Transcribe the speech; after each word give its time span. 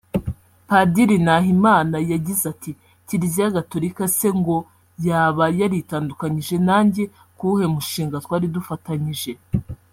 Padiri 0.69 1.17
Nahimana 1.25 1.95
yagize 2.11 2.43
ati 2.53 2.71
“Kiliziya 3.07 3.55
gatolika 3.55 4.03
se 4.17 4.29
ngo 4.39 4.57
yaba 5.07 5.45
yaritandukanyije 5.59 6.55
nanjye 6.67 7.03
ku 7.37 7.43
wuhe 7.49 7.65
mushinga 7.73 8.15
twari 8.25 8.45
dufatanyije 8.55 9.31